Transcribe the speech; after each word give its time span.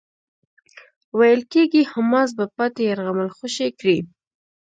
ویل 1.17 1.41
کېږی 1.53 1.81
حماس 1.91 2.29
به 2.37 2.45
پاتې 2.55 2.81
يرغمل 2.89 3.29
خوشي 3.37 3.69
کړي. 3.79 3.97